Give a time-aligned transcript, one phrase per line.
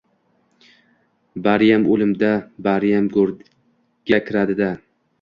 [1.49, 2.33] Bariyam o‘lim-da,
[2.71, 4.77] bariyam go‘rga kiradi-da?